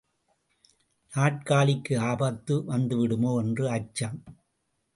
நாற்காலிக்கு 1.13 1.99
ஆபத்து 2.01 2.55
வந்துவிடுமோ 2.67 3.33
என்ற 3.41 3.71
அச்சம்! 3.71 4.19